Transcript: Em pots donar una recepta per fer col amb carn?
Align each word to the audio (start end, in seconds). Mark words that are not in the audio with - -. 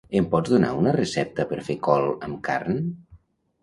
Em 0.19 0.27
pots 0.29 0.53
donar 0.53 0.71
una 0.77 0.95
recepta 0.95 1.47
per 1.53 1.63
fer 1.71 1.79
col 1.91 2.09
amb 2.31 2.45
carn? 2.53 2.85